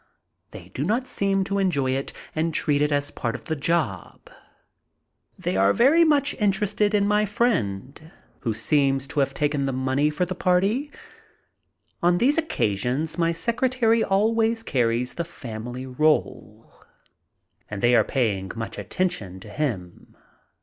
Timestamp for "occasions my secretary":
12.39-14.03